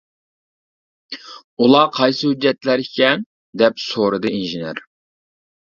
[1.17, 4.85] -ئۇلار قايسى ھۆججەتلەر ئىكەن؟ -دەپ سورىدى ئىنژېنېر.